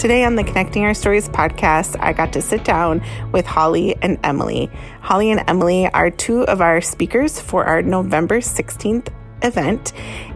Today 0.00 0.24
on 0.24 0.34
the 0.34 0.44
Connecting 0.44 0.82
Our 0.84 0.94
Stories 0.94 1.28
podcast, 1.28 1.94
I 2.00 2.14
got 2.14 2.32
to 2.32 2.40
sit 2.40 2.64
down 2.64 3.04
with 3.32 3.44
Holly 3.44 3.94
and 4.00 4.18
Emily. 4.24 4.70
Holly 5.02 5.30
and 5.30 5.44
Emily 5.46 5.88
are 5.88 6.10
two 6.10 6.40
of 6.44 6.62
our 6.62 6.80
speakers 6.80 7.38
for 7.38 7.66
our 7.66 7.82
November 7.82 8.38
16th 8.38 9.08
event. 9.42 9.92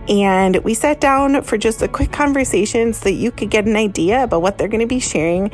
And 0.07 0.59
we 0.65 0.75
sat 0.75 1.01
down 1.01 1.43
for 1.45 1.57
just 1.57 1.81
a 1.81 1.89
quick 1.89 2.13
conversation 2.13 2.93
so 2.93 3.05
that 3.05 3.15
you 3.15 3.31
could 3.31 3.49
get 3.49 3.65
an 3.65 3.75
idea 3.75 4.25
about 4.25 4.43
what 4.43 4.59
they're 4.59 4.69
going 4.69 4.83
to 4.83 4.87
be 4.87 5.01
sharing 5.01 5.51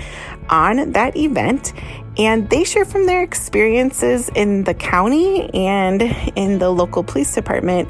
on 0.49 0.91
that 0.91 1.17
event. 1.17 1.73
And 2.19 2.51
they 2.51 2.65
share 2.65 2.85
from 2.85 3.07
their 3.07 3.23
experiences 3.23 4.29
in 4.35 4.65
the 4.65 4.75
county 4.75 5.55
and 5.55 6.03
in 6.34 6.59
the 6.59 6.70
local 6.70 7.05
police 7.05 7.33
department 7.33 7.89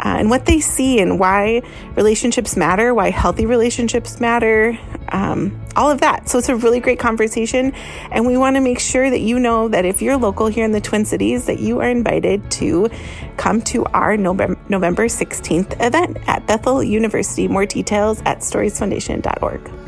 uh, 0.00 0.16
and 0.18 0.30
what 0.30 0.46
they 0.46 0.60
see 0.60 0.98
and 0.98 1.20
why 1.20 1.62
relationships 1.94 2.56
matter, 2.56 2.94
why 2.94 3.10
healthy 3.10 3.44
relationships 3.44 4.18
matter, 4.18 4.72
um, 5.12 5.60
all 5.76 5.90
of 5.90 6.00
that. 6.00 6.28
So 6.28 6.38
it's 6.38 6.48
a 6.48 6.56
really 6.56 6.80
great 6.80 6.98
conversation. 6.98 7.72
And 8.10 8.26
we 8.26 8.36
want 8.36 8.56
to 8.56 8.60
make 8.60 8.80
sure 8.80 9.08
that 9.08 9.20
you 9.20 9.38
know 9.38 9.68
that 9.68 9.84
if 9.84 10.02
you're 10.02 10.16
local 10.16 10.46
here 10.46 10.64
in 10.64 10.72
the 10.72 10.80
Twin 10.80 11.04
Cities, 11.04 11.46
that 11.46 11.60
you 11.60 11.80
are 11.80 11.88
invited 11.88 12.50
to 12.52 12.90
come 13.36 13.62
to 13.62 13.84
our 13.86 14.16
November, 14.16 14.60
November 14.68 15.06
16th 15.06 15.84
event 15.84 16.18
at 16.26 16.46
Bethel 16.46 16.82
University. 16.82 17.48
More 17.48 17.66
details 17.66 18.20
at 18.24 18.38
storiesfoundation.org. 18.38 19.79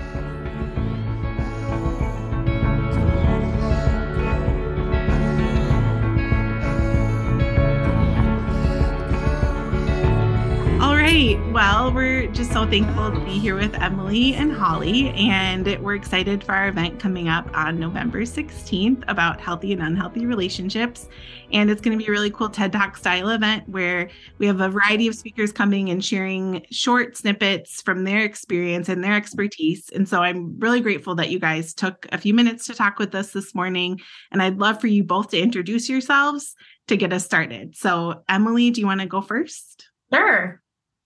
Well, 11.63 11.93
we're 11.93 12.27
just 12.27 12.51
so 12.51 12.67
thankful 12.67 13.13
to 13.13 13.21
be 13.21 13.39
here 13.39 13.55
with 13.55 13.81
Emily 13.81 14.35
and 14.35 14.53
Holly, 14.53 15.11
and 15.11 15.65
we're 15.81 15.95
excited 15.95 16.43
for 16.43 16.57
our 16.57 16.67
event 16.67 16.99
coming 16.99 17.29
up 17.29 17.49
on 17.57 17.79
November 17.79 18.23
16th 18.23 19.05
about 19.07 19.41
healthy 19.41 19.73
and 19.73 19.81
unhealthy 19.81 20.27
relationships. 20.27 21.09
And 21.53 21.71
it's 21.71 21.81
going 21.81 21.97
to 21.97 22.05
be 22.05 22.09
a 22.09 22.11
really 22.11 22.33
cool 22.33 22.49
TED 22.49 22.73
Talk 22.73 22.97
style 22.97 23.29
event 23.29 23.69
where 23.69 24.11
we 24.39 24.47
have 24.49 24.61
a 24.61 24.71
variety 24.71 25.07
of 25.07 25.15
speakers 25.15 25.53
coming 25.53 25.89
and 25.89 26.05
sharing 26.05 26.67
short 26.73 27.17
snippets 27.17 27.81
from 27.81 28.03
their 28.03 28.25
experience 28.25 28.89
and 28.89 29.03
their 29.05 29.15
expertise. 29.15 29.89
And 29.95 30.09
so 30.09 30.21
I'm 30.21 30.59
really 30.59 30.81
grateful 30.81 31.15
that 31.15 31.31
you 31.31 31.39
guys 31.39 31.75
took 31.75 32.09
a 32.11 32.19
few 32.19 32.35
minutes 32.35 32.67
to 32.67 32.75
talk 32.75 32.99
with 32.99 33.15
us 33.15 33.31
this 33.31 33.55
morning. 33.55 34.01
And 34.33 34.43
I'd 34.43 34.59
love 34.59 34.81
for 34.81 34.89
you 34.89 35.05
both 35.05 35.29
to 35.29 35.39
introduce 35.39 35.89
yourselves 35.89 36.57
to 36.89 36.97
get 36.97 37.13
us 37.13 37.25
started. 37.25 37.77
So, 37.77 38.25
Emily, 38.29 38.71
do 38.73 38.81
you 38.81 38.87
want 38.89 39.01
to 39.01 39.07
go 39.07 39.21
first? 39.23 39.87
Sure. 40.13 40.62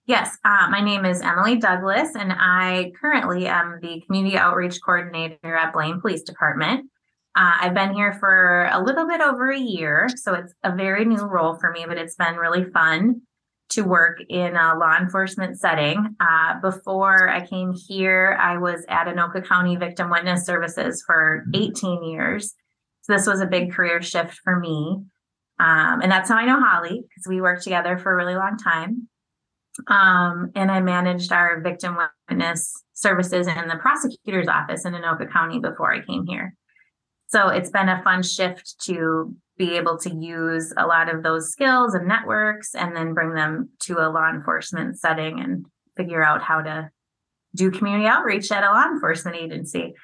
Yes, 0.06 0.38
uh, 0.44 0.68
my 0.70 0.80
name 0.80 1.04
is 1.04 1.20
Emily 1.20 1.56
Douglas, 1.56 2.14
and 2.14 2.32
I 2.32 2.92
currently 3.00 3.48
am 3.48 3.80
the 3.82 4.00
Community 4.06 4.38
Outreach 4.38 4.78
Coordinator 4.80 5.56
at 5.56 5.72
Blaine 5.72 6.00
Police 6.00 6.22
Department. 6.22 6.88
Uh, 7.34 7.56
I've 7.60 7.74
been 7.74 7.92
here 7.92 8.12
for 8.12 8.70
a 8.72 8.80
little 8.80 9.08
bit 9.08 9.20
over 9.20 9.50
a 9.50 9.58
year, 9.58 10.06
so 10.14 10.34
it's 10.34 10.54
a 10.62 10.72
very 10.72 11.04
new 11.04 11.24
role 11.24 11.56
for 11.56 11.72
me, 11.72 11.86
but 11.88 11.98
it's 11.98 12.14
been 12.14 12.36
really 12.36 12.70
fun 12.70 13.22
to 13.70 13.82
work 13.82 14.20
in 14.28 14.54
a 14.54 14.78
law 14.78 14.96
enforcement 14.96 15.58
setting. 15.58 16.14
Uh, 16.20 16.60
before 16.60 17.28
I 17.28 17.44
came 17.44 17.72
here, 17.74 18.38
I 18.40 18.58
was 18.58 18.84
at 18.88 19.08
Anoka 19.08 19.44
County 19.44 19.74
Victim 19.74 20.08
Witness 20.08 20.46
Services 20.46 21.02
for 21.04 21.44
18 21.52 22.04
years. 22.04 22.54
So 23.02 23.12
this 23.12 23.26
was 23.26 23.40
a 23.40 23.46
big 23.46 23.72
career 23.72 24.00
shift 24.02 24.38
for 24.44 24.60
me. 24.60 25.02
Um, 25.58 26.00
and 26.00 26.12
that's 26.12 26.28
how 26.28 26.36
I 26.36 26.44
know 26.44 26.60
Holly, 26.60 27.02
because 27.08 27.28
we 27.28 27.40
worked 27.40 27.64
together 27.64 27.98
for 27.98 28.12
a 28.12 28.16
really 28.16 28.36
long 28.36 28.56
time. 28.56 29.08
Um, 29.88 30.50
and 30.54 30.70
I 30.70 30.80
managed 30.80 31.32
our 31.32 31.60
victim 31.60 31.96
witness 32.28 32.72
services 32.92 33.46
in 33.46 33.68
the 33.68 33.76
prosecutor's 33.76 34.48
office 34.48 34.84
in 34.84 34.94
Anoka 34.94 35.30
County 35.30 35.58
before 35.58 35.92
I 35.92 36.00
came 36.00 36.26
here. 36.26 36.54
So 37.28 37.48
it's 37.48 37.70
been 37.70 37.88
a 37.88 38.02
fun 38.02 38.22
shift 38.22 38.76
to 38.84 39.34
be 39.58 39.76
able 39.76 39.98
to 39.98 40.14
use 40.14 40.72
a 40.76 40.86
lot 40.86 41.12
of 41.12 41.22
those 41.22 41.50
skills 41.50 41.94
and 41.94 42.06
networks 42.06 42.74
and 42.74 42.94
then 42.94 43.14
bring 43.14 43.34
them 43.34 43.70
to 43.80 43.98
a 43.98 44.10
law 44.10 44.30
enforcement 44.30 44.98
setting 44.98 45.40
and 45.40 45.66
figure 45.96 46.22
out 46.22 46.42
how 46.42 46.60
to 46.60 46.90
do 47.54 47.70
community 47.70 48.06
outreach 48.06 48.52
at 48.52 48.64
a 48.64 48.70
law 48.70 48.84
enforcement 48.84 49.36
agency. 49.36 49.94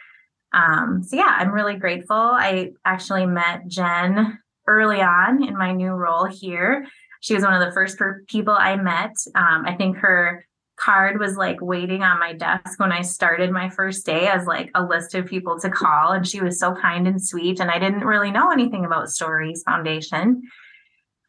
Um, 0.54 1.02
so 1.02 1.16
yeah, 1.16 1.36
I'm 1.38 1.52
really 1.52 1.76
grateful. 1.76 2.16
I 2.16 2.72
actually 2.84 3.26
met 3.26 3.66
Jen 3.68 4.38
early 4.66 5.00
on 5.00 5.47
in 5.47 5.56
my 5.56 5.72
new 5.72 5.91
role 5.91 6.26
here 6.26 6.86
she 7.22 7.34
was 7.34 7.44
one 7.44 7.55
of 7.55 7.65
the 7.66 7.72
first 7.72 7.99
people 8.27 8.53
I 8.53 8.77
met. 8.77 9.15
Um, 9.34 9.65
I 9.65 9.75
think 9.77 9.97
her 9.99 10.44
card 10.77 11.21
was 11.21 11.37
like 11.37 11.59
waiting 11.60 12.03
on 12.03 12.19
my 12.19 12.33
desk 12.33 12.81
when 12.81 12.91
I 12.91 13.03
started 13.03 13.53
my 13.53 13.71
first 13.71 14.05
day 14.05 14.27
as 14.27 14.44
like 14.44 14.71
a 14.75 14.84
list 14.84 15.15
of 15.15 15.27
people 15.27 15.59
to 15.60 15.71
call. 15.71 16.12
And 16.12 16.27
she 16.27 16.41
was 16.41 16.59
so 16.59 16.75
kind 16.75 17.06
and 17.06 17.25
sweet. 17.25 17.60
And 17.60 17.71
I 17.71 17.78
didn't 17.78 18.05
really 18.05 18.33
know 18.33 18.50
anything 18.50 18.84
about 18.84 19.09
Stories 19.09 19.62
Foundation. 19.62 20.43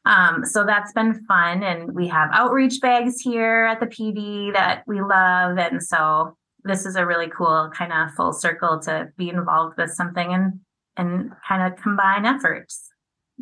Um, 0.05 0.43
so 0.45 0.65
that's 0.65 0.93
been 0.93 1.23
fun. 1.25 1.61
And 1.61 1.93
we 1.93 2.07
have 2.07 2.31
outreach 2.33 2.81
bags 2.81 3.21
here 3.21 3.65
at 3.65 3.79
the 3.79 3.85
PD 3.85 4.51
that 4.53 4.83
we 4.87 4.99
love. 4.99 5.59
And 5.59 5.81
so 5.81 6.35
this 6.63 6.87
is 6.87 6.95
a 6.95 7.05
really 7.05 7.29
cool 7.29 7.69
kind 7.71 7.93
of 7.93 8.15
full 8.15 8.33
circle 8.33 8.79
to 8.81 9.09
be 9.15 9.29
involved 9.29 9.77
with 9.77 9.91
something 9.91 10.33
and 10.33 10.59
and 10.97 11.31
kind 11.47 11.71
of 11.71 11.79
combine 11.79 12.25
efforts. 12.25 12.92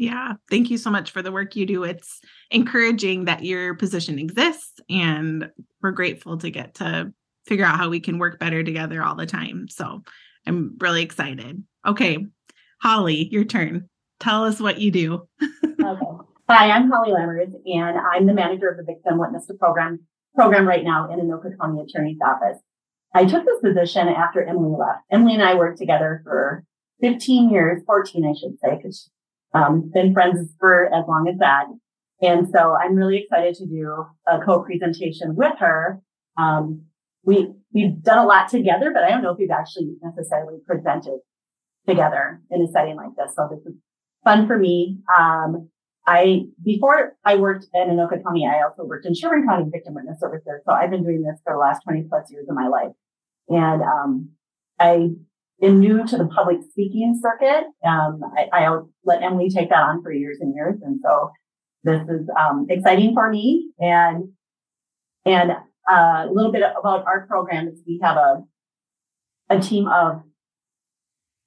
Yeah. 0.01 0.33
Thank 0.49 0.71
you 0.71 0.79
so 0.79 0.89
much 0.89 1.11
for 1.11 1.21
the 1.21 1.31
work 1.31 1.55
you 1.55 1.67
do. 1.67 1.83
It's 1.83 2.21
encouraging 2.49 3.25
that 3.25 3.45
your 3.45 3.75
position 3.75 4.17
exists, 4.17 4.79
and 4.89 5.51
we're 5.83 5.91
grateful 5.91 6.39
to 6.39 6.49
get 6.49 6.73
to 6.75 7.13
figure 7.45 7.65
out 7.65 7.77
how 7.77 7.87
we 7.87 7.99
can 7.99 8.17
work 8.17 8.39
better 8.39 8.63
together 8.63 9.03
all 9.03 9.13
the 9.13 9.27
time. 9.27 9.67
So 9.69 10.01
I'm 10.47 10.75
really 10.79 11.03
excited. 11.03 11.63
Okay. 11.85 12.17
Holly, 12.81 13.27
your 13.31 13.43
turn. 13.43 13.89
Tell 14.19 14.43
us 14.43 14.59
what 14.59 14.79
you 14.79 14.89
do. 14.89 15.27
okay. 15.63 16.05
Hi, 16.49 16.71
I'm 16.71 16.89
Holly 16.89 17.11
Lammers, 17.11 17.53
and 17.67 17.99
I'm 17.99 18.25
the 18.25 18.33
manager 18.33 18.69
of 18.69 18.77
the 18.77 18.83
Victim 18.83 19.19
Witness 19.19 19.45
to 19.45 19.53
Program 19.53 19.99
program 20.33 20.67
right 20.67 20.83
now 20.83 21.13
in 21.13 21.19
Anoka 21.19 21.55
County 21.59 21.79
Attorney's 21.79 22.17
Office. 22.25 22.57
I 23.13 23.25
took 23.25 23.45
this 23.45 23.59
position 23.61 24.07
after 24.07 24.43
Emily 24.43 24.75
left. 24.75 25.01
Emily 25.11 25.35
and 25.35 25.43
I 25.43 25.53
worked 25.53 25.77
together 25.77 26.21
for 26.23 26.63
15 27.01 27.51
years, 27.51 27.83
14, 27.85 28.25
I 28.25 28.33
should 28.33 28.57
say, 28.63 28.77
because 28.77 29.11
um, 29.53 29.91
been 29.93 30.13
friends 30.13 30.53
for 30.59 30.85
as 30.85 31.05
long 31.07 31.27
as 31.27 31.37
that. 31.39 31.65
And 32.21 32.47
so 32.49 32.75
I'm 32.75 32.95
really 32.95 33.17
excited 33.17 33.55
to 33.55 33.65
do 33.65 34.05
a 34.27 34.39
co-presentation 34.39 35.35
with 35.35 35.53
her. 35.59 35.99
Um, 36.37 36.83
we, 37.23 37.51
we've 37.73 38.01
done 38.01 38.19
a 38.19 38.25
lot 38.25 38.49
together, 38.49 38.91
but 38.93 39.03
I 39.03 39.09
don't 39.09 39.23
know 39.23 39.31
if 39.31 39.39
we've 39.39 39.49
actually 39.51 39.95
necessarily 40.01 40.59
presented 40.65 41.19
together 41.87 42.41
in 42.51 42.61
a 42.61 42.67
setting 42.67 42.95
like 42.95 43.15
this. 43.17 43.35
So 43.35 43.49
this 43.51 43.65
is 43.65 43.79
fun 44.23 44.47
for 44.47 44.57
me. 44.57 44.99
Um, 45.17 45.69
I, 46.07 46.43
before 46.63 47.13
I 47.25 47.35
worked 47.35 47.67
in 47.73 47.89
Anoka 47.89 48.23
County, 48.23 48.47
I 48.47 48.63
also 48.63 48.83
worked 48.83 49.05
in 49.05 49.13
Sherburne 49.13 49.47
County 49.47 49.69
Victim 49.71 49.95
Witness 49.95 50.19
Services. 50.19 50.61
So 50.65 50.73
I've 50.73 50.89
been 50.89 51.03
doing 51.03 51.23
this 51.23 51.39
for 51.43 51.53
the 51.53 51.59
last 51.59 51.83
20 51.83 52.05
plus 52.09 52.31
years 52.31 52.47
of 52.49 52.55
my 52.55 52.67
life. 52.67 52.91
And, 53.49 53.81
um, 53.81 54.29
I 54.79 55.11
been 55.61 55.79
new 55.79 56.05
to 56.05 56.17
the 56.17 56.25
public 56.25 56.57
speaking 56.71 57.17
circuit. 57.21 57.65
Um, 57.87 58.21
I, 58.35 58.49
I 58.51 58.79
let 59.05 59.21
Emily 59.21 59.49
take 59.49 59.69
that 59.69 59.83
on 59.83 60.01
for 60.01 60.11
years 60.11 60.39
and 60.41 60.53
years. 60.53 60.79
And 60.81 60.99
so 61.03 61.31
this 61.83 62.01
is 62.09 62.27
um, 62.37 62.65
exciting 62.69 63.13
for 63.13 63.29
me. 63.29 63.69
And, 63.79 64.29
and 65.23 65.51
uh, 65.89 66.25
a 66.27 66.31
little 66.31 66.51
bit 66.51 66.63
about 66.63 67.05
our 67.05 67.27
program 67.27 67.67
is 67.67 67.79
we 67.87 67.99
have 68.03 68.17
a, 68.17 68.43
a 69.49 69.59
team 69.59 69.87
of 69.87 70.23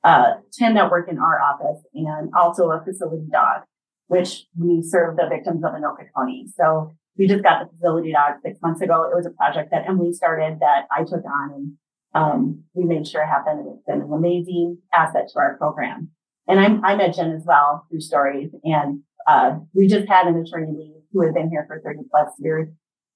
uh, 0.05 0.35
10 0.53 0.75
that 0.75 0.91
work 0.91 1.09
in 1.09 1.19
our 1.19 1.41
office 1.41 1.83
and 1.95 2.31
also 2.39 2.71
a 2.71 2.83
facility 2.85 3.27
dog, 3.33 3.63
which 4.07 4.47
we 4.57 4.83
serve 4.83 5.17
the 5.17 5.27
victims 5.29 5.65
of 5.65 5.73
Anoka 5.73 6.07
County. 6.17 6.47
So 6.57 6.95
we 7.19 7.27
just 7.27 7.43
got 7.43 7.61
the 7.65 7.71
facility 7.77 8.13
dog 8.13 8.35
six 8.45 8.61
months 8.63 8.81
ago. 8.81 9.05
It 9.05 9.17
was 9.17 9.27
a 9.27 9.31
project 9.31 9.71
that 9.73 9.89
Emily 9.89 10.13
started 10.13 10.59
that 10.61 10.87
I 10.95 11.01
took 11.05 11.25
on 11.25 11.53
and 11.55 11.73
um, 12.15 12.63
we 12.75 12.85
made 12.85 13.07
sure 13.07 13.23
it 13.23 13.27
happened 13.27 13.61
and 13.61 13.69
it's 13.75 13.85
been 13.87 14.03
an 14.03 14.13
amazing 14.13 14.79
asset 14.93 15.29
to 15.33 15.39
our 15.39 15.57
program. 15.57 16.11
And 16.47 16.61
I'm, 16.61 16.85
I 16.85 16.95
met 16.95 17.15
Jen 17.15 17.33
as 17.33 17.45
well 17.45 17.87
through 17.91 18.01
stories 18.01 18.51
and, 18.65 19.01
uh, 19.27 19.59
we 19.73 19.87
just 19.87 20.07
had 20.07 20.27
an 20.27 20.37
attorney 20.37 20.73
leave 20.77 21.03
who 21.13 21.23
had 21.23 21.35
been 21.35 21.49
here 21.49 21.65
for 21.67 21.81
30 21.81 22.01
plus 22.11 22.29
years 22.39 22.69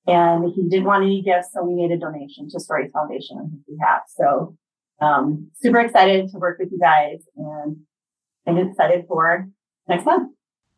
and 0.07 0.51
he 0.55 0.67
didn't 0.69 0.87
want 0.87 1.05
any 1.05 1.23
gifts. 1.23 1.51
So 1.53 1.63
we 1.63 1.75
made 1.75 1.93
a 1.93 1.99
donation 1.99 2.49
to 2.49 2.61
Stories 2.61 2.91
Foundation 2.93 3.37
on 3.37 3.51
his 3.51 3.77
behalf. 3.77 4.03
So, 4.07 4.57
um, 5.01 5.51
super 5.61 5.79
excited 5.79 6.31
to 6.31 6.39
work 6.39 6.59
with 6.59 6.73
you 6.73 6.79
guys 6.79 7.19
and, 7.37 7.77
and 8.47 8.59
excited 8.59 9.05
for 9.07 9.47
next 9.87 10.07
month. 10.07 10.33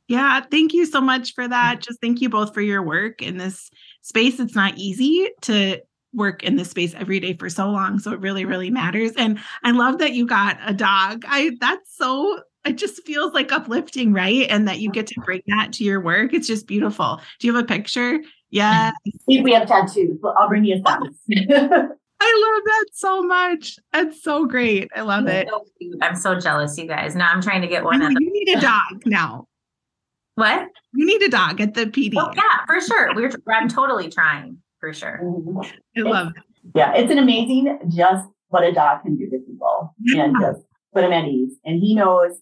Yeah, 0.08 0.40
thank 0.50 0.72
you 0.74 0.84
so 0.84 1.00
much 1.00 1.34
for 1.34 1.46
that. 1.46 1.80
Just 1.80 2.00
thank 2.00 2.20
you 2.20 2.28
both 2.28 2.52
for 2.52 2.60
your 2.60 2.82
work 2.82 3.22
in 3.22 3.38
this 3.38 3.70
space. 4.02 4.40
It's 4.40 4.56
not 4.56 4.76
easy 4.76 5.30
to 5.42 5.80
work 6.12 6.42
in 6.42 6.56
this 6.56 6.70
space 6.70 6.94
every 6.94 7.20
day 7.20 7.34
for 7.34 7.48
so 7.48 7.70
long 7.70 7.98
so 7.98 8.12
it 8.12 8.20
really 8.20 8.44
really 8.44 8.70
matters 8.70 9.12
and 9.16 9.38
i 9.62 9.70
love 9.70 9.98
that 9.98 10.12
you 10.12 10.26
got 10.26 10.58
a 10.64 10.74
dog 10.74 11.24
i 11.28 11.50
that's 11.60 11.96
so 11.96 12.40
it 12.64 12.76
just 12.76 13.04
feels 13.06 13.32
like 13.32 13.52
uplifting 13.52 14.12
right 14.12 14.46
and 14.50 14.66
that 14.66 14.80
you 14.80 14.90
get 14.90 15.06
to 15.06 15.20
bring 15.24 15.40
that 15.46 15.72
to 15.72 15.84
your 15.84 16.00
work 16.00 16.32
it's 16.34 16.46
just 16.46 16.66
beautiful 16.66 17.20
do 17.38 17.46
you 17.46 17.54
have 17.54 17.64
a 17.64 17.66
picture 17.66 18.18
yeah 18.50 18.90
we 19.26 19.52
have 19.52 19.68
tattoos 19.68 20.18
but 20.20 20.34
i'll 20.38 20.48
bring 20.48 20.64
you 20.64 20.82
oh. 20.84 21.08
some 21.28 21.96
I 22.22 22.54
love 22.54 22.64
that 22.66 22.84
so 22.92 23.22
much. 23.22 23.78
That's 23.94 24.22
so 24.22 24.44
great. 24.44 24.90
I 24.94 25.00
love 25.00 25.26
it. 25.26 25.48
So 25.48 25.64
I'm 26.02 26.14
so 26.14 26.38
jealous, 26.38 26.76
you 26.76 26.86
guys. 26.86 27.16
Now 27.16 27.30
I'm 27.30 27.40
trying 27.40 27.62
to 27.62 27.66
get 27.66 27.82
one. 27.82 28.02
You 28.02 28.30
need 28.30 28.58
a 28.58 28.60
dog 28.60 29.06
now. 29.06 29.46
What? 30.34 30.68
You 30.92 31.06
need 31.06 31.22
a 31.22 31.30
dog 31.30 31.62
at 31.62 31.72
the 31.72 31.86
PD. 31.86 32.14
Oh, 32.18 32.30
yeah, 32.36 32.66
for 32.66 32.78
sure. 32.80 33.14
We're 33.14 33.32
I'm 33.48 33.68
totally 33.68 34.10
trying 34.10 34.58
for 34.80 34.92
sure. 34.92 35.20
Mm-hmm. 35.22 35.60
I 35.98 36.10
love 36.10 36.28
it. 36.28 36.42
Yeah, 36.74 36.94
it's 36.94 37.10
an 37.10 37.18
amazing 37.18 37.78
just 37.88 38.26
what 38.48 38.64
a 38.64 38.72
dog 38.72 39.02
can 39.02 39.16
do 39.16 39.30
to 39.30 39.38
people 39.38 39.94
yeah. 40.00 40.24
and 40.24 40.36
just 40.40 40.60
put 40.92 41.04
him 41.04 41.12
at 41.12 41.26
ease. 41.26 41.54
And 41.64 41.80
he 41.80 41.94
knows 41.94 42.32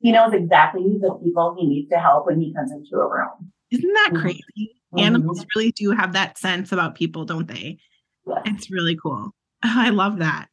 he 0.00 0.12
knows 0.12 0.32
exactly 0.34 0.98
the 1.00 1.14
people 1.22 1.56
he 1.58 1.66
needs 1.66 1.88
to 1.90 1.98
help 1.98 2.26
when 2.26 2.40
he 2.40 2.52
comes 2.52 2.70
into 2.72 2.96
a 2.96 3.08
room. 3.08 3.52
Isn't 3.70 3.92
that 3.92 4.10
mm-hmm. 4.12 4.22
crazy? 4.22 4.42
Mm-hmm. 4.58 4.98
Animals 4.98 5.46
really 5.54 5.72
do 5.72 5.90
have 5.92 6.12
that 6.12 6.38
sense 6.38 6.72
about 6.72 6.94
people, 6.94 7.24
don't 7.24 7.48
they? 7.48 7.78
Yes. 8.26 8.42
It's 8.46 8.70
really 8.70 8.96
cool. 8.96 9.30
I 9.62 9.90
love 9.90 10.18
that. 10.18 10.48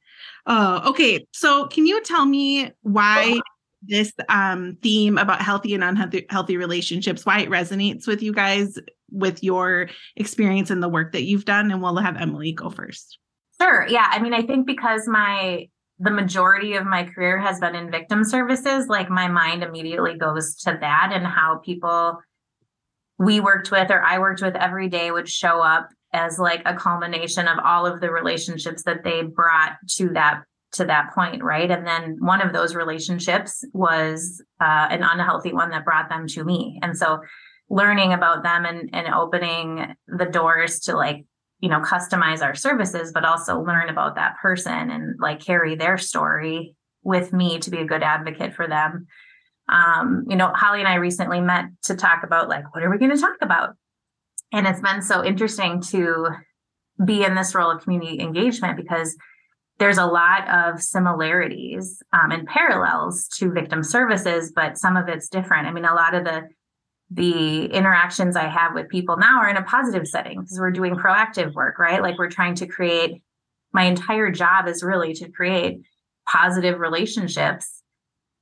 Uh, 0.45 0.81
okay, 0.85 1.25
so 1.33 1.67
can 1.67 1.85
you 1.85 2.01
tell 2.03 2.25
me 2.25 2.71
why 2.81 3.39
this 3.83 4.13
um, 4.29 4.77
theme 4.81 5.17
about 5.17 5.41
healthy 5.41 5.73
and 5.73 5.83
unhealthy 5.83 6.25
healthy 6.29 6.57
relationships, 6.57 7.25
why 7.25 7.39
it 7.39 7.49
resonates 7.49 8.07
with 8.07 8.21
you 8.21 8.33
guys 8.33 8.77
with 9.11 9.43
your 9.43 9.89
experience 10.15 10.69
and 10.69 10.81
the 10.81 10.89
work 10.89 11.11
that 11.13 11.23
you've 11.23 11.45
done? 11.45 11.71
And 11.71 11.81
we'll 11.81 11.97
have 11.97 12.17
Emily 12.17 12.53
go 12.53 12.69
first. 12.69 13.17
Sure. 13.61 13.85
Yeah. 13.87 14.07
I 14.09 14.19
mean, 14.19 14.33
I 14.33 14.41
think 14.41 14.65
because 14.65 15.07
my 15.07 15.67
the 15.99 16.09
majority 16.09 16.73
of 16.73 16.85
my 16.85 17.03
career 17.03 17.39
has 17.39 17.59
been 17.59 17.75
in 17.75 17.91
victim 17.91 18.23
services, 18.23 18.87
like 18.87 19.07
my 19.09 19.27
mind 19.27 19.61
immediately 19.61 20.17
goes 20.17 20.55
to 20.55 20.75
that 20.81 21.11
and 21.13 21.27
how 21.27 21.59
people 21.63 22.17
we 23.19 23.39
worked 23.39 23.69
with 23.69 23.91
or 23.91 24.01
I 24.01 24.17
worked 24.17 24.41
with 24.41 24.55
every 24.55 24.89
day 24.89 25.11
would 25.11 25.29
show 25.29 25.61
up 25.61 25.89
as 26.11 26.39
like 26.39 26.63
a 26.65 26.73
culmination 26.73 27.47
of 27.47 27.59
all 27.63 27.85
of 27.85 28.01
the 28.01 28.11
relationships 28.11 28.83
that 28.83 29.03
they 29.03 29.21
brought 29.21 29.73
to 29.97 30.09
that 30.09 30.41
to 30.73 30.85
that 30.85 31.13
point 31.13 31.43
right 31.43 31.69
and 31.69 31.85
then 31.85 32.15
one 32.19 32.41
of 32.41 32.53
those 32.53 32.75
relationships 32.75 33.63
was 33.73 34.41
uh, 34.61 34.87
an 34.89 35.03
unhealthy 35.03 35.53
one 35.53 35.69
that 35.69 35.83
brought 35.83 36.09
them 36.09 36.25
to 36.27 36.45
me 36.45 36.79
and 36.81 36.97
so 36.97 37.19
learning 37.71 38.11
about 38.11 38.43
them 38.43 38.65
and, 38.65 38.89
and 38.91 39.13
opening 39.13 39.95
the 40.07 40.25
doors 40.25 40.81
to 40.81 40.95
like 40.95 41.25
you 41.61 41.69
know 41.69 41.79
customize 41.79 42.43
our 42.43 42.53
services 42.53 43.11
but 43.13 43.23
also 43.23 43.61
learn 43.61 43.87
about 43.87 44.15
that 44.15 44.35
person 44.41 44.91
and 44.91 45.17
like 45.19 45.39
carry 45.39 45.75
their 45.75 45.97
story 45.97 46.75
with 47.01 47.31
me 47.31 47.59
to 47.59 47.71
be 47.71 47.77
a 47.77 47.85
good 47.85 48.03
advocate 48.03 48.53
for 48.53 48.67
them. 48.67 49.07
Um, 49.69 50.25
you 50.27 50.35
know 50.35 50.51
holly 50.53 50.79
and 50.79 50.87
i 50.87 50.95
recently 50.95 51.39
met 51.39 51.65
to 51.83 51.95
talk 51.95 52.23
about 52.23 52.49
like 52.49 52.75
what 52.75 52.83
are 52.83 52.91
we 52.91 52.97
going 52.97 53.15
to 53.15 53.21
talk 53.21 53.37
about? 53.41 53.75
And 54.51 54.67
it's 54.67 54.81
been 54.81 55.01
so 55.01 55.23
interesting 55.23 55.81
to 55.83 56.27
be 57.05 57.23
in 57.23 57.35
this 57.35 57.55
role 57.55 57.71
of 57.71 57.83
community 57.83 58.19
engagement 58.19 58.75
because 58.75 59.15
there's 59.79 59.97
a 59.97 60.05
lot 60.05 60.47
of 60.49 60.81
similarities 60.81 62.03
um, 62.11 62.31
and 62.31 62.45
parallels 62.47 63.29
to 63.37 63.49
victim 63.49 63.81
services 63.81 64.51
but 64.53 64.77
some 64.77 64.97
of 64.97 65.07
it's 65.07 65.29
different. 65.29 65.67
I 65.67 65.71
mean 65.71 65.85
a 65.85 65.95
lot 65.95 66.15
of 66.15 66.25
the 66.25 66.49
the 67.13 67.65
interactions 67.65 68.37
I 68.37 68.47
have 68.47 68.73
with 68.73 68.87
people 68.87 69.17
now 69.17 69.41
are 69.41 69.49
in 69.49 69.57
a 69.57 69.63
positive 69.63 70.07
setting 70.07 70.39
because 70.39 70.57
we're 70.57 70.71
doing 70.71 70.95
proactive 70.95 71.53
work, 71.53 71.77
right? 71.77 72.01
Like 72.01 72.17
we're 72.17 72.29
trying 72.29 72.55
to 72.55 72.67
create, 72.67 73.21
my 73.73 73.83
entire 73.83 74.31
job 74.31 74.67
is 74.67 74.81
really 74.81 75.13
to 75.15 75.29
create 75.29 75.81
positive 76.27 76.79
relationships 76.79 77.83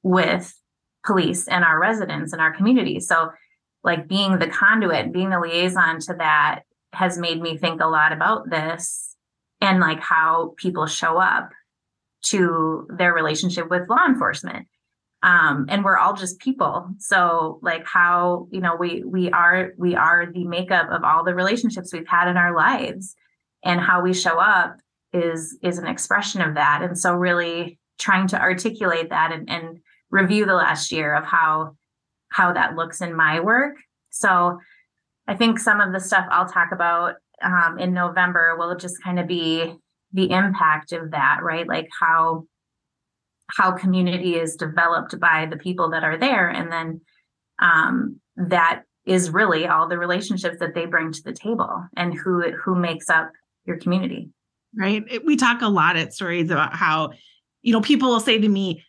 with 0.04 0.56
police 1.04 1.48
and 1.48 1.64
our 1.64 1.80
residents 1.80 2.32
and 2.32 2.42
our 2.42 2.54
community. 2.54 3.00
So, 3.00 3.32
like 3.84 4.08
being 4.08 4.40
the 4.40 4.48
conduit, 4.48 5.14
being 5.14 5.30
the 5.30 5.40
liaison 5.40 6.00
to 6.02 6.16
that 6.16 6.64
has 6.92 7.18
made 7.18 7.42
me 7.42 7.58
think 7.58 7.82
a 7.82 7.88
lot 7.88 8.12
about 8.12 8.50
this 8.50 9.16
and 9.62 9.80
like 9.80 10.02
how 10.02 10.54
people 10.58 10.86
show 10.86 11.18
up 11.18 11.50
to 12.22 12.88
their 12.98 13.14
relationship 13.14 13.70
with 13.70 13.90
law 13.90 14.06
enforcement 14.06 14.68
um, 15.22 15.66
and 15.70 15.84
we're 15.84 15.98
all 15.98 16.14
just 16.14 16.40
people. 16.40 16.88
So 16.98 17.60
like 17.62 17.86
how 17.86 18.48
you 18.52 18.62
know 18.62 18.76
we 18.76 19.04
we 19.04 19.30
are 19.32 19.74
we 19.78 19.96
are 19.96 20.32
the 20.32 20.46
makeup 20.46 20.90
of 20.92 21.04
all 21.04 21.24
the 21.24 21.36
relationships 21.36 21.94
we've 21.94 22.08
had 22.08 22.30
in 22.30 22.38
our 22.38 22.56
lives. 22.56 23.16
And 23.64 23.82
how 23.82 24.02
we 24.02 24.14
show 24.14 24.40
up 24.40 24.78
is 25.12 25.58
is 25.62 25.78
an 25.78 25.88
expression 25.88 26.42
of 26.42 26.56
that. 26.56 26.82
And 26.82 26.98
so 26.98 27.14
really 27.14 27.78
trying 27.98 28.28
to 28.28 28.40
articulate 28.40 29.10
that 29.10 29.34
and, 29.34 29.50
and 29.50 29.80
review 30.10 30.46
the 30.46 30.54
last 30.54 30.92
year 30.92 31.14
of 31.14 31.26
how 31.26 31.76
how 32.32 32.54
that 32.54 32.76
looks 32.76 33.02
in 33.02 33.14
my 33.14 33.40
work. 33.40 33.78
So 34.10 34.60
i 35.28 35.36
think 35.36 35.60
some 35.60 35.80
of 35.80 35.94
the 35.94 36.00
stuff 36.00 36.26
i'll 36.32 36.50
talk 36.50 36.72
about 36.72 37.14
um, 37.44 37.78
in 37.78 37.94
november 37.94 38.56
will 38.58 38.76
just 38.76 38.96
kind 39.04 39.20
of 39.20 39.28
be 39.28 39.78
the 40.14 40.32
impact 40.32 40.92
of 40.92 41.12
that 41.12 41.40
right? 41.42 41.68
Like 41.68 41.90
how 42.00 42.46
how 43.56 43.72
community 43.72 44.36
is 44.36 44.56
developed 44.56 45.20
by 45.20 45.46
the 45.46 45.58
people 45.58 45.90
that 45.92 46.04
are 46.04 46.18
there. 46.18 46.50
And 46.50 46.72
then 46.72 47.02
um, 47.60 48.20
that 48.38 48.84
is 49.06 49.32
really 49.32 49.68
all 49.68 49.88
the 49.88 49.98
relationships 49.98 50.58
that 50.60 50.76
they 50.76 50.86
bring 50.86 51.12
to 51.12 51.24
the 51.24 51.34
table 51.34 51.84
and 51.98 52.14
who 52.14 52.52
who 52.52 52.76
makes 52.76 53.10
up 53.10 53.32
your 53.66 53.78
community. 53.78 54.30
Right? 54.78 55.04
We 55.26 55.36
talk 55.36 55.62
a 55.62 55.68
lot 55.68 55.98
at 55.98 56.14
stories 56.14 56.52
about 56.52 56.76
how 56.76 57.12
you 57.62 57.74
know 57.74 57.82
people 57.82 58.10
will 58.10 58.20
say 58.20 58.38
to 58.38 58.50
me 58.50 58.84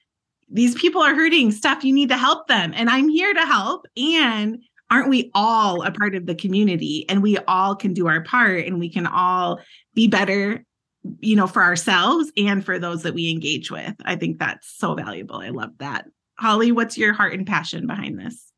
these 0.53 0.75
people 0.75 1.01
are 1.01 1.15
hurting. 1.15 1.53
Stuff 1.53 1.85
you 1.85 1.95
need 1.95 2.09
to 2.09 2.17
help 2.17 2.49
them. 2.49 2.73
And 2.75 2.91
i'm 2.91 3.09
here 3.09 3.33
to 3.33 3.47
help. 3.47 3.87
And 3.97 4.59
aren't 4.91 5.09
we 5.09 5.31
all 5.35 5.83
a 5.83 5.93
part 5.93 6.15
of 6.15 6.27
the 6.27 6.35
community? 6.35 7.07
And 7.09 7.23
we 7.23 7.39
all 7.39 7.77
can 7.77 7.95
do 7.95 8.09
our 8.09 8.23
part 8.23 8.67
and 8.67 8.79
we 8.79 8.91
can 8.91 9.07
all 9.07 9.61
be 9.95 10.09
better 10.09 10.65
you 11.21 11.37
know, 11.37 11.47
for 11.47 11.63
ourselves 11.63 12.31
and 12.37 12.65
for 12.65 12.79
those 12.79 13.03
that 13.03 13.15
we 13.15 13.31
engage 13.31 13.71
with. 13.71 13.95
I 14.05 14.17
think 14.17 14.39
that's 14.39 14.69
so 14.69 14.95
valuable. 14.95 15.37
I 15.37 15.49
love 15.49 15.71
that. 15.79 16.07
Holly, 16.39 16.73
what's 16.73 16.99
your 16.99 17.13
heart 17.13 17.35
and 17.35 17.47
passion 17.47 17.87
behind 17.87 18.19
this? 18.19 18.51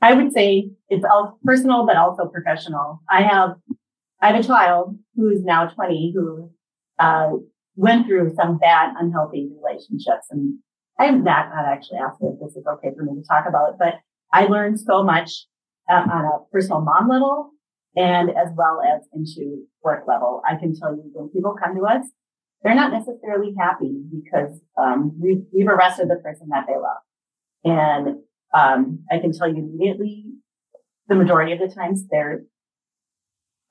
I 0.00 0.14
would 0.14 0.32
say 0.32 0.70
it's 0.88 1.04
all 1.04 1.38
personal, 1.44 1.86
but 1.86 1.96
also 1.96 2.26
professional. 2.26 3.00
I 3.10 3.22
have, 3.22 3.50
I 4.22 4.32
have 4.32 4.44
a 4.44 4.46
child 4.46 4.96
who 5.16 5.28
is 5.30 5.42
now 5.42 5.66
20 5.66 6.12
who, 6.14 6.50
uh, 6.98 7.30
went 7.76 8.06
through 8.06 8.34
some 8.34 8.58
bad, 8.58 8.94
unhealthy 8.98 9.50
relationships. 9.56 10.26
And 10.30 10.58
I'm 10.98 11.22
not, 11.22 11.50
not 11.50 11.64
actually 11.64 11.98
asking 11.98 12.34
if 12.34 12.40
this 12.40 12.56
is 12.56 12.66
okay 12.66 12.90
for 12.96 13.04
me 13.04 13.20
to 13.20 13.26
talk 13.26 13.44
about, 13.48 13.78
but 13.78 13.94
I 14.32 14.46
learned 14.46 14.80
so 14.80 15.02
much 15.04 15.46
uh, 15.88 16.04
on 16.12 16.24
a 16.24 16.38
personal 16.52 16.80
mom 16.80 17.08
level 17.08 17.52
and 17.96 18.30
as 18.30 18.48
well 18.54 18.80
as 18.82 19.02
into 19.12 19.64
work 19.82 20.04
level. 20.06 20.42
I 20.48 20.56
can 20.56 20.74
tell 20.74 20.94
you 20.94 21.10
when 21.12 21.28
people 21.30 21.56
come 21.62 21.76
to 21.76 21.82
us, 21.82 22.06
they're 22.62 22.74
not 22.74 22.92
necessarily 22.92 23.54
happy 23.58 24.02
because 24.10 24.60
um, 24.76 25.12
we've, 25.20 25.44
we've 25.52 25.68
arrested 25.68 26.08
the 26.08 26.16
person 26.16 26.48
that 26.50 26.66
they 26.66 26.74
love. 26.74 27.02
And 27.64 28.18
um, 28.54 29.00
I 29.10 29.18
can 29.18 29.32
tell 29.32 29.48
you 29.48 29.58
immediately, 29.58 30.24
the 31.08 31.14
majority 31.14 31.52
of 31.52 31.58
the 31.58 31.74
times 31.74 32.04
they're 32.10 32.42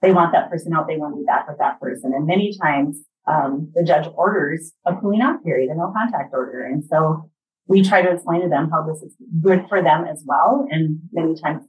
they 0.01 0.11
want 0.11 0.31
that 0.33 0.49
person 0.49 0.73
out. 0.73 0.87
They 0.87 0.97
want 0.97 1.15
to 1.15 1.19
be 1.19 1.25
back 1.25 1.47
with 1.47 1.57
that 1.57 1.79
person. 1.79 2.13
And 2.13 2.27
many 2.27 2.55
times 2.55 2.97
um, 3.27 3.71
the 3.73 3.83
judge 3.83 4.07
orders 4.15 4.73
a 4.85 4.95
cooling 4.95 5.21
off 5.21 5.43
period, 5.43 5.69
a 5.69 5.75
no 5.75 5.91
contact 5.91 6.33
order. 6.33 6.63
And 6.63 6.83
so 6.85 7.29
we 7.67 7.81
try 7.81 8.01
to 8.01 8.11
explain 8.11 8.41
to 8.41 8.49
them 8.49 8.69
how 8.69 8.83
this 8.83 9.01
is 9.01 9.15
good 9.41 9.65
for 9.67 9.81
them 9.81 10.05
as 10.05 10.23
well. 10.25 10.67
And 10.69 10.99
many 11.11 11.39
times 11.39 11.63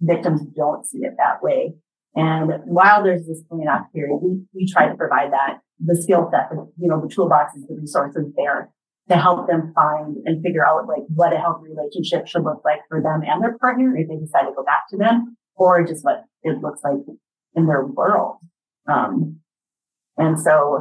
victims 0.00 0.42
don't 0.56 0.86
see 0.86 0.98
it 0.98 1.14
that 1.18 1.42
way. 1.42 1.74
And 2.16 2.52
while 2.64 3.02
there's 3.02 3.26
this 3.26 3.42
cleaning 3.48 3.68
up 3.68 3.88
period, 3.92 4.18
we, 4.22 4.40
we 4.54 4.70
try 4.70 4.88
to 4.88 4.94
provide 4.94 5.32
that, 5.32 5.58
the 5.84 6.00
skill 6.00 6.30
set, 6.30 6.50
you 6.78 6.88
know, 6.88 7.00
the 7.00 7.12
toolboxes, 7.12 7.66
the 7.68 7.76
resources 7.80 8.32
there 8.36 8.70
to 9.08 9.16
help 9.16 9.46
them 9.48 9.72
find 9.74 10.16
and 10.24 10.42
figure 10.42 10.66
out 10.66 10.86
like 10.86 11.02
what 11.08 11.32
a 11.32 11.38
healthy 11.38 11.68
relationship 11.68 12.26
should 12.26 12.44
look 12.44 12.62
like 12.64 12.80
for 12.88 13.02
them 13.02 13.22
and 13.26 13.42
their 13.42 13.58
partner 13.58 13.94
if 13.96 14.08
they 14.08 14.16
decide 14.16 14.46
to 14.46 14.52
go 14.56 14.64
back 14.64 14.88
to 14.88 14.96
them 14.96 15.36
or 15.56 15.84
just 15.84 16.04
what 16.04 16.24
it 16.42 16.60
looks 16.62 16.80
like 16.82 16.94
in 17.54 17.66
their 17.66 17.84
world. 17.84 18.36
Um, 18.88 19.40
and 20.16 20.40
so, 20.40 20.80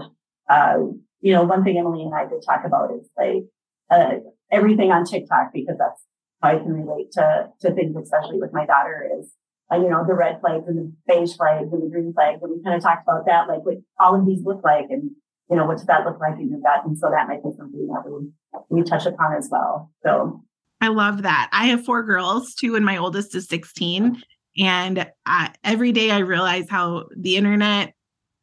uh, 0.50 0.78
you 1.22 1.34
know, 1.34 1.44
one 1.44 1.63
thing 1.63 1.78
Emily 1.78 2.04
and 2.04 2.13
I 2.13 2.28
did 2.28 2.44
talk 2.46 2.62
about 2.66 2.92
is 2.92 3.10
like, 3.18 3.44
uh, 3.90 4.20
everything 4.52 4.92
on 4.92 5.04
TikTok 5.04 5.52
because 5.54 5.75
that's 5.78 6.02
how 6.42 6.50
I 6.50 6.58
can 6.58 6.74
relate 6.74 7.12
to, 7.13 7.50
to 7.62 7.74
things, 7.74 7.96
especially 7.96 8.40
with 8.40 8.54
my 8.54 8.66
daughter 8.66 9.10
is 9.20 9.34
uh, 9.72 9.77
you 9.77 9.89
know, 9.89 10.03
the 10.05 10.13
red 10.13 10.39
flags 10.41 10.67
and 10.67 10.77
the 10.77 10.93
beige 11.08 11.36
flags 11.36 11.72
and 11.72 11.84
the 11.84 11.89
green 11.89 12.13
flags. 12.13 12.39
And 12.41 12.51
we 12.51 12.63
kind 12.63 12.75
of 12.75 12.84
talked 12.84 13.03
about 13.08 13.25
that, 13.25 13.48
like 13.48 13.65
what 13.65 13.77
all 14.00 14.15
of 14.15 14.25
these 14.25 14.43
look 14.43 14.62
like 14.63 14.86
and, 14.89 15.12
you 15.50 15.55
know, 15.55 15.65
what 15.65 15.77
does 15.77 15.86
that 15.88 16.05
look 16.05 16.20
like 16.20 16.39
in 16.39 16.50
your 16.50 16.60
gut? 16.60 16.86
And 16.86 16.98
so 16.98 17.10
that 17.10 17.27
might 17.27 17.43
be 17.43 17.50
something 17.58 17.88
that 17.88 18.03
we, 18.05 18.29
we 18.70 18.84
touch 18.84 19.05
upon 19.05 19.36
as 19.36 19.50
well. 19.51 19.91
So 20.03 20.43
I 20.82 20.89
love 20.89 21.22
that. 21.22 21.50
I 21.53 21.67
have 21.67 21.86
four 21.86 22.03
girls, 22.03 22.55
two, 22.55 22.75
and 22.75 22.86
my 22.86 22.98
oldest 22.98 23.34
is 23.36 23.48
16. 23.48 24.22
And 24.58 25.12
uh, 25.25 25.48
every 25.63 25.91
day 25.91 26.12
I 26.12 26.20
realize 26.20 26.70
how 26.70 27.05
the 27.15 27.38
internet 27.38 27.93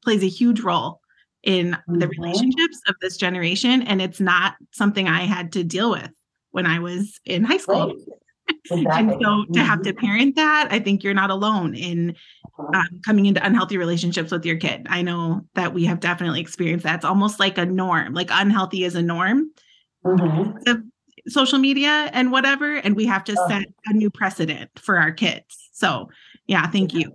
plays 0.03 0.23
a 0.23 0.29
huge 0.29 0.61
role 0.61 1.01
in 1.43 1.73
mm-hmm. 1.73 1.99
the 1.99 2.09
relationships 2.09 2.81
of 2.89 2.97
this 3.01 3.17
generation. 3.17 3.83
And 3.83 4.01
it's 4.01 4.21
not 4.21 4.55
something 4.73 5.07
I 5.07 5.23
had 5.23 5.53
to 5.53 5.65
deal 5.65 5.91
with 5.91 6.11
when 6.51 6.67
I 6.67 6.79
was 6.79 7.21
in 7.25 7.45
high 7.45 7.59
school. 7.59 7.89
Right. 7.89 7.97
Exactly. 8.71 9.15
and 9.15 9.23
so 9.23 9.45
to 9.53 9.61
have 9.63 9.83
to 9.83 9.93
mm-hmm. 9.93 10.07
parent 10.07 10.37
that, 10.37 10.69
I 10.71 10.79
think 10.79 11.03
you're 11.03 11.15
not 11.15 11.31
alone 11.31 11.75
in 11.75 12.15
um, 12.59 13.01
coming 13.05 13.27
into 13.27 13.45
unhealthy 13.45 13.77
relationships 13.77 14.31
with 14.31 14.45
your 14.45 14.57
kid. 14.57 14.87
I 14.89 15.03
know 15.03 15.43
that 15.55 15.75
we 15.75 15.85
have 15.87 16.01
definitely 16.01 16.41
experienced 16.41 16.85
that. 16.85 16.97
It's 16.97 17.05
almost 17.05 17.41
like 17.41 17.59
a 17.59 17.67
norm, 17.67 18.15
like 18.15 18.29
unhealthy 18.31 18.85
is 18.85 18.95
a 18.95 19.03
norm. 19.03 19.51
Mm-hmm. 20.05 20.81
Social 21.29 21.59
media 21.59 22.11
and 22.13 22.33
whatever, 22.33 22.77
and 22.77 22.97
we 22.97 23.05
have 23.07 23.25
to 23.25 23.37
oh. 23.39 23.49
set 23.49 23.67
a 23.87 23.93
new 23.93 24.09
precedent 24.09 24.71
for 24.79 24.97
our 24.97 25.13
kids. 25.13 25.69
So, 25.73 26.09
yeah, 26.47 26.67
thank 26.67 26.95
you. 26.95 27.13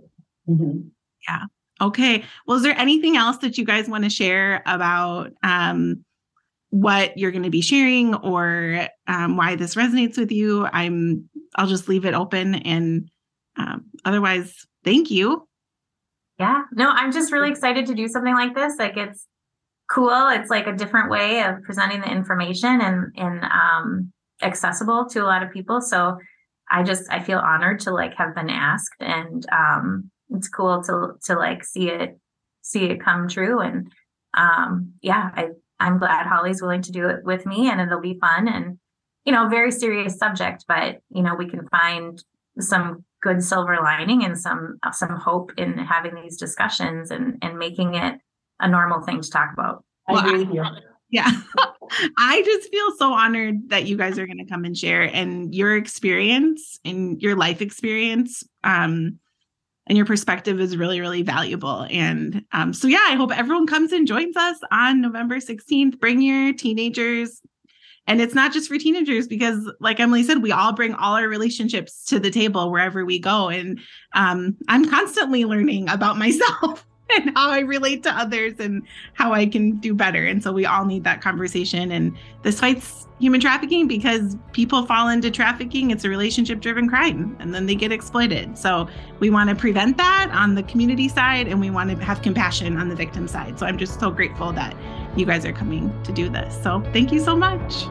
Mm-hmm. 0.48 0.88
Yeah. 1.28 1.42
Okay. 1.80 2.24
Well, 2.46 2.56
is 2.56 2.62
there 2.62 2.78
anything 2.78 3.16
else 3.16 3.38
that 3.38 3.58
you 3.58 3.64
guys 3.64 3.88
want 3.88 4.04
to 4.04 4.10
share 4.10 4.62
about 4.64 5.32
um, 5.42 6.04
what 6.70 7.16
you're 7.16 7.30
going 7.30 7.44
to 7.44 7.50
be 7.50 7.60
sharing 7.60 8.14
or 8.14 8.88
um, 9.06 9.36
why 9.36 9.56
this 9.56 9.74
resonates 9.74 10.18
with 10.18 10.32
you? 10.32 10.66
I'm. 10.66 11.28
I'll 11.54 11.66
just 11.66 11.88
leave 11.88 12.04
it 12.04 12.14
open, 12.14 12.56
and 12.56 13.08
um, 13.56 13.86
otherwise, 14.04 14.54
thank 14.84 15.10
you. 15.10 15.48
Yeah. 16.38 16.62
No, 16.72 16.90
I'm 16.90 17.12
just 17.12 17.32
really 17.32 17.50
excited 17.50 17.86
to 17.86 17.94
do 17.94 18.08
something 18.08 18.34
like 18.34 18.54
this. 18.54 18.74
Like 18.78 18.96
it's 18.96 19.26
cool. 19.90 20.28
It's 20.28 20.50
like 20.50 20.66
a 20.66 20.76
different 20.76 21.10
way 21.10 21.42
of 21.42 21.62
presenting 21.62 22.02
the 22.02 22.10
information 22.10 22.80
and 22.80 23.12
and 23.16 23.44
um, 23.44 24.12
accessible 24.42 25.06
to 25.10 25.20
a 25.20 25.24
lot 25.24 25.42
of 25.42 25.50
people. 25.50 25.80
So 25.80 26.18
I 26.70 26.82
just 26.82 27.04
I 27.10 27.22
feel 27.22 27.38
honored 27.38 27.80
to 27.80 27.90
like 27.90 28.14
have 28.16 28.34
been 28.34 28.50
asked 28.50 29.00
and 29.00 29.46
um 29.52 30.10
it's 30.30 30.48
cool 30.48 30.82
to 30.82 31.12
to 31.24 31.38
like 31.38 31.64
see 31.64 31.88
it 31.88 32.18
see 32.62 32.84
it 32.84 33.02
come 33.02 33.28
true 33.28 33.60
and 33.60 33.88
um 34.36 34.92
yeah 35.02 35.30
i 35.34 35.48
i'm 35.80 35.98
glad 35.98 36.26
holly's 36.26 36.62
willing 36.62 36.82
to 36.82 36.92
do 36.92 37.08
it 37.08 37.24
with 37.24 37.46
me 37.46 37.68
and 37.70 37.80
it'll 37.80 38.00
be 38.00 38.18
fun 38.18 38.48
and 38.48 38.78
you 39.24 39.32
know 39.32 39.48
very 39.48 39.70
serious 39.70 40.18
subject 40.18 40.64
but 40.68 41.00
you 41.10 41.22
know 41.22 41.34
we 41.34 41.48
can 41.48 41.66
find 41.68 42.22
some 42.58 43.04
good 43.22 43.42
silver 43.42 43.78
lining 43.82 44.24
and 44.24 44.38
some 44.38 44.78
some 44.92 45.16
hope 45.16 45.52
in 45.56 45.76
having 45.78 46.14
these 46.14 46.36
discussions 46.36 47.10
and 47.10 47.38
and 47.42 47.58
making 47.58 47.94
it 47.94 48.14
a 48.60 48.68
normal 48.68 49.02
thing 49.02 49.20
to 49.20 49.30
talk 49.30 49.52
about 49.52 49.84
I 50.08 50.26
agree 50.26 50.44
with 50.44 50.54
you. 50.54 50.64
Yeah. 51.10 51.30
I 52.18 52.42
just 52.44 52.70
feel 52.70 52.92
so 52.98 53.12
honored 53.12 53.70
that 53.70 53.86
you 53.86 53.96
guys 53.96 54.18
are 54.18 54.26
going 54.26 54.38
to 54.38 54.44
come 54.44 54.64
and 54.64 54.76
share 54.76 55.02
and 55.02 55.54
your 55.54 55.76
experience 55.76 56.80
and 56.84 57.20
your 57.22 57.36
life 57.36 57.60
experience 57.60 58.42
um 58.64 59.18
and 59.86 59.96
your 59.96 60.06
perspective 60.06 60.60
is 60.60 60.76
really, 60.76 61.00
really 61.00 61.22
valuable. 61.22 61.86
And 61.90 62.44
um, 62.52 62.72
so, 62.72 62.88
yeah, 62.88 63.04
I 63.06 63.14
hope 63.14 63.36
everyone 63.36 63.66
comes 63.66 63.92
and 63.92 64.06
joins 64.06 64.36
us 64.36 64.58
on 64.72 65.00
November 65.00 65.36
16th. 65.36 66.00
Bring 66.00 66.20
your 66.20 66.52
teenagers. 66.52 67.40
And 68.08 68.20
it's 68.20 68.34
not 68.34 68.52
just 68.52 68.68
for 68.68 68.78
teenagers 68.78 69.26
because, 69.26 69.70
like 69.80 69.98
Emily 69.98 70.22
said, 70.22 70.42
we 70.42 70.52
all 70.52 70.72
bring 70.72 70.94
all 70.94 71.14
our 71.14 71.28
relationships 71.28 72.04
to 72.06 72.18
the 72.18 72.30
table 72.30 72.70
wherever 72.70 73.04
we 73.04 73.18
go. 73.18 73.48
And 73.48 73.80
um, 74.12 74.56
I'm 74.68 74.88
constantly 74.88 75.44
learning 75.44 75.88
about 75.88 76.18
myself. 76.18 76.86
and 77.14 77.36
how 77.36 77.50
I 77.50 77.60
relate 77.60 78.02
to 78.04 78.10
others 78.10 78.54
and 78.58 78.82
how 79.14 79.32
I 79.32 79.46
can 79.46 79.72
do 79.76 79.94
better. 79.94 80.24
And 80.24 80.42
so 80.42 80.52
we 80.52 80.66
all 80.66 80.84
need 80.84 81.04
that 81.04 81.20
conversation. 81.20 81.92
And 81.92 82.16
this 82.42 82.60
fights 82.60 83.06
human 83.18 83.40
trafficking 83.40 83.88
because 83.88 84.36
people 84.52 84.84
fall 84.84 85.08
into 85.08 85.30
trafficking. 85.30 85.90
It's 85.90 86.04
a 86.04 86.08
relationship 86.08 86.60
driven 86.60 86.88
crime 86.88 87.36
and 87.40 87.54
then 87.54 87.66
they 87.66 87.74
get 87.74 87.92
exploited. 87.92 88.58
So 88.58 88.88
we 89.20 89.30
want 89.30 89.50
to 89.50 89.56
prevent 89.56 89.96
that 89.96 90.30
on 90.32 90.54
the 90.54 90.62
community 90.64 91.08
side 91.08 91.48
and 91.48 91.60
we 91.60 91.70
want 91.70 91.90
to 91.90 92.04
have 92.04 92.22
compassion 92.22 92.76
on 92.76 92.88
the 92.88 92.96
victim 92.96 93.28
side. 93.28 93.58
So 93.58 93.66
I'm 93.66 93.78
just 93.78 93.98
so 94.00 94.10
grateful 94.10 94.52
that 94.52 94.76
you 95.16 95.24
guys 95.24 95.46
are 95.46 95.52
coming 95.52 95.92
to 96.02 96.12
do 96.12 96.28
this. 96.28 96.60
So 96.62 96.82
thank 96.92 97.12
you 97.12 97.20
so 97.20 97.36
much. 97.36 97.84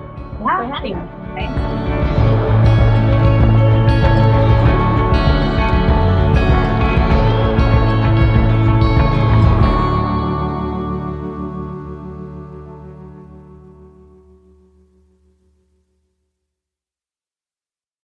Yeah. 1.36 2.15